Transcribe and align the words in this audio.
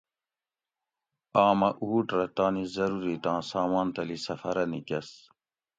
آمہ 1.45 1.69
اُوٹ 1.83 2.07
رہ 2.17 2.27
تانی 2.35 2.65
ضرورِتاں 2.75 3.39
سامان 3.49 3.87
تلی 3.95 4.17
سفرہ 4.25 4.65
نِکۤس 4.71 5.09